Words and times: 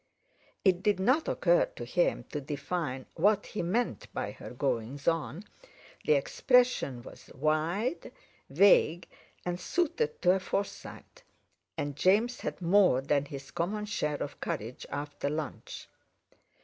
It 0.65 0.81
did 0.81 0.99
not 0.99 1.27
occur 1.27 1.65
to 1.75 1.85
him 1.85 2.23
to 2.31 2.41
define 2.41 3.05
what 3.13 3.45
he 3.45 3.61
meant 3.61 4.11
by 4.15 4.31
her 4.31 4.49
"goings 4.49 5.07
on". 5.07 5.43
the 6.05 6.13
expression 6.13 7.03
was 7.03 7.29
wide, 7.35 8.11
vague, 8.49 9.07
and 9.45 9.59
suited 9.59 10.19
to 10.23 10.31
a 10.31 10.39
Forsyte. 10.39 11.21
And 11.77 11.95
James 11.95 12.39
had 12.39 12.63
more 12.63 13.01
than 13.01 13.25
his 13.25 13.51
common 13.51 13.85
share 13.85 14.23
of 14.23 14.39
courage 14.39 14.87
after 14.89 15.29
lunch. 15.29 15.87